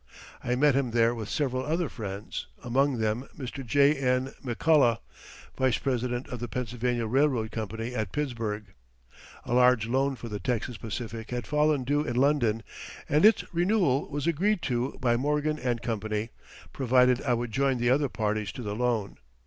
I 0.43 0.55
met 0.55 0.73
him 0.73 0.89
there 0.89 1.13
with 1.13 1.29
several 1.29 1.63
other 1.63 1.87
friends, 1.87 2.47
among 2.63 2.97
them 2.97 3.27
Mr. 3.37 3.63
J.N. 3.63 4.33
McCullough, 4.43 4.97
vice 5.55 5.77
president 5.77 6.27
of 6.29 6.39
the 6.39 6.47
Pennsylvania 6.47 7.05
Railroad 7.05 7.51
Company 7.51 7.93
at 7.93 8.11
Pittsburgh. 8.11 8.73
A 9.45 9.53
large 9.53 9.87
loan 9.87 10.15
for 10.15 10.27
the 10.27 10.39
Texas 10.39 10.77
Pacific 10.77 11.29
had 11.29 11.45
fallen 11.45 11.83
due 11.83 12.01
in 12.01 12.15
London 12.15 12.63
and 13.07 13.23
its 13.23 13.43
renewal 13.53 14.09
was 14.09 14.25
agreed 14.25 14.63
to 14.63 14.97
by 14.99 15.15
Morgan 15.17 15.59
& 15.79 15.83
Co., 15.83 15.99
provided 16.73 17.21
I 17.21 17.35
would 17.35 17.51
join 17.51 17.77
the 17.77 17.91
other 17.91 18.09
parties 18.09 18.51
to 18.53 18.63
the 18.63 18.73
loan. 18.75 19.17